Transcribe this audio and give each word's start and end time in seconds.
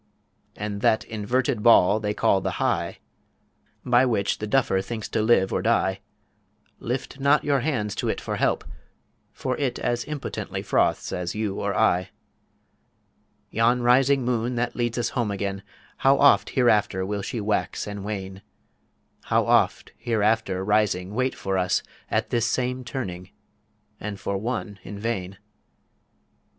And 0.55 0.81
that 0.81 1.03
inverted 1.03 1.61
Ball 1.61 1.99
they 1.99 2.15
call 2.15 2.41
the 2.41 2.53
High 2.57 2.97
By 3.85 4.03
which 4.03 4.39
the 4.39 4.47
Duffer 4.47 4.81
thinks 4.81 5.07
to 5.09 5.21
live 5.21 5.53
or 5.53 5.61
die, 5.61 5.99
Lift 6.79 7.19
not 7.19 7.43
your 7.43 7.59
hands 7.59 7.93
to 7.97 8.09
IT 8.09 8.19
for 8.19 8.37
help, 8.37 8.63
for 9.31 9.55
it 9.57 9.77
As 9.77 10.03
impotently 10.05 10.63
froths 10.63 11.13
as 11.13 11.35
you 11.35 11.59
or 11.59 11.75
I. 11.75 12.09
Yon 13.51 13.83
rising 13.83 14.25
Moon 14.25 14.55
that 14.55 14.75
leads 14.75 14.97
us 14.97 15.09
Home 15.09 15.29
again, 15.29 15.61
How 15.97 16.17
oft 16.17 16.49
hereafter 16.49 17.05
will 17.05 17.21
she 17.21 17.39
wax 17.39 17.85
and 17.85 18.03
wane; 18.03 18.41
How 19.25 19.45
oft 19.45 19.91
hereafter 19.99 20.65
rising 20.65 21.13
wait 21.13 21.35
for 21.35 21.59
us 21.59 21.83
At 22.09 22.31
this 22.31 22.47
same 22.47 22.83
Turning 22.83 23.29
and 23.99 24.19
for 24.19 24.35
One 24.35 24.79
in 24.81 24.97
vain. 24.97 25.37